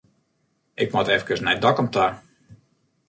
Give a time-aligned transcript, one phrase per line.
[0.83, 2.05] Ik moat efkes nei Dokkum ta.